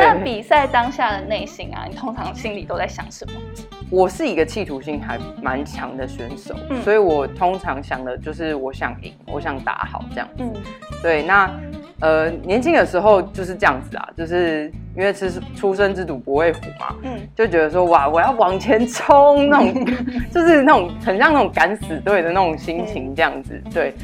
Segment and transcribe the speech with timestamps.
[0.00, 3.40] 那比赛当下的内心啊，你通常心里都在想什么？
[3.90, 10.28] 我是一个企图心还蛮强的选手，所以我通常想的就是我想赢，我想打好这样。
[10.38, 10.50] 嗯，
[11.02, 11.50] 对，那
[12.00, 19.86] 呃年轻的时候就是这样子啊，就是因为是出生之犊不畏虎嘛，嗯，就觉得说哇我要往前冲那种，
[20.32, 23.94] 就是那种很像那种敢死队的那种心情这样子，对。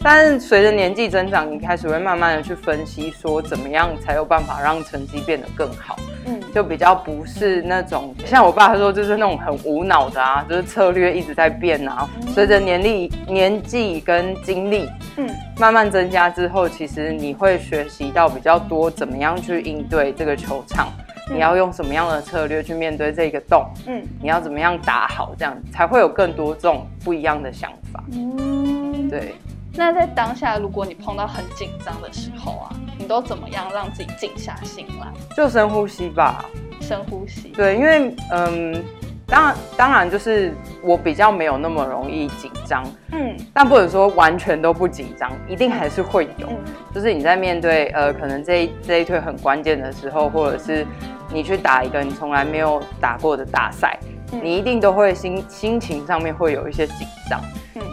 [0.00, 5.98] 但是随着年纪增长，你开始会慢慢的去分析，说怎么样才有办法让成绩变得更好。
[6.26, 12.08] 嗯，就比较不是那种像我爸他说，就是那种很无脑的啊，就是策略一直在变啊。
[12.34, 20.88] 随着年龄、年纪跟经历，嗯，慢慢增加之后，其实你会学习到比较多，怎么样去应对这个球场，
[21.32, 28.04] 你要用什么样的策略去面对这个洞，嗯，你要怎么样打好，这样才会有更多这种不一样的想法。
[28.12, 29.34] 嗯，对。
[29.78, 35.06] 那在当下，如果你碰到很紧张的时候啊，你都怎么样让自己静下心来？
[35.36, 36.44] 就深呼吸吧。
[36.80, 37.50] 深呼吸。
[37.50, 38.84] 对，因为嗯，
[39.24, 46.48] 当然当然就是我比较没有那么容易紧张，嗯，但不能说完全都不紧张，一定还是会有。
[46.92, 50.84] 就是你在面对呃，可能这一这一推很关键的时候，或者是
[51.32, 53.96] 你去打一个你从来没有打过的大赛，
[54.30, 57.40] 你一定都会心心情上面会有一些紧张。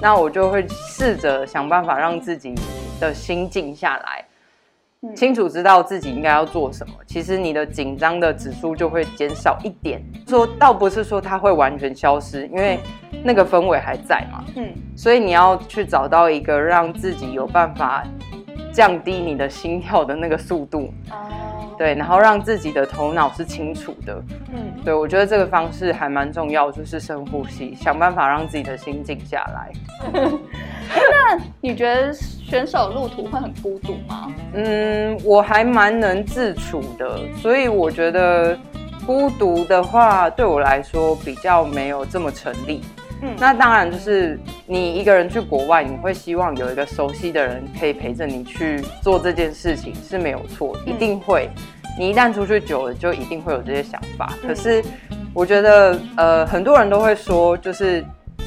[0.00, 2.54] 那我就会试着想办法让自己
[3.00, 4.24] 的心静下来，
[5.14, 6.94] 清楚知道自己应该要做什么。
[7.06, 10.02] 其实你的紧张的指数就会减少一点。
[10.26, 12.78] 说倒不是说它会完全消失，因为
[13.22, 14.44] 那个氛围还在嘛。
[14.56, 18.02] 嗯，所以你要去找到一个让自己有办法
[18.72, 20.92] 降低你的心跳的那个速度。
[21.76, 24.22] 对，然后让自己的头脑是清楚的。
[24.52, 29.72] 嗯，对，我觉得这个方式还蛮重要，就是深呼吸，想办法让自己的心静下来。
[30.12, 34.32] 那你觉得选手路途会很孤独吗？
[34.54, 38.56] 嗯，我还蛮能自处的，所以我觉得
[39.06, 42.82] 孤独的话，对我来说比较没有这么成立。
[43.38, 51.48] 那当然就是你一个人去国外，你会希望有一个熟悉的人可以陪着你去做这件事情是没有错，一定会。
[51.98, 54.34] 你一旦出去久了，就一定会有这些想法。
[54.42, 54.84] 可是
[55.32, 58.04] 我觉得，呃，很多人都会说，就是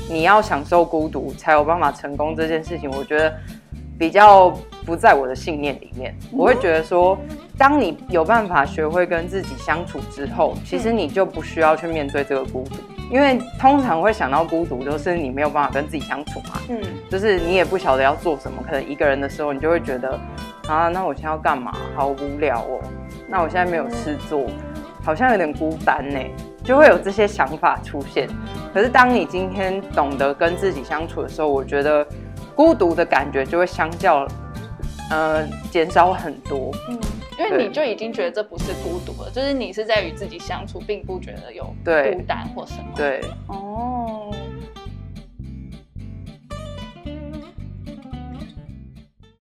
[0.10, 3.34] 你要享受孤独才有办法成功这件事情，我觉得
[3.98, 4.50] 比较
[4.86, 6.14] 不在我的信念里面。
[6.32, 7.18] 我会觉得说，
[7.58, 12.76] 当你有办法学会跟自己相处之后，其实你就不需要去面对这个孤独。
[13.10, 16.60] 因为通常会想到孤独，就是你没有办法跟自己相处嘛。
[16.70, 20.20] 嗯，就是你也不晓得要做什么，可能一个人的时候，你就会觉得，
[20.68, 21.74] 啊，那我现在要干嘛？
[21.96, 22.82] 好无聊哦。
[23.30, 24.46] 那我现在没有事做，
[25.04, 26.20] 好像有点孤单呢，
[26.64, 28.28] 就会有这些想法出现。
[28.74, 32.06] 可是当你今天懂得跟自己相处的时候，我觉得
[32.56, 34.28] 孤独的感觉就会相较，
[35.10, 36.72] 呃，减少很多。
[36.90, 37.00] 嗯。
[37.40, 42.90] 因为你就已经觉得这不是孤独了，就是你是在与自己相处，并不觉得有孤单或什么。
[42.96, 43.97] 对，哦。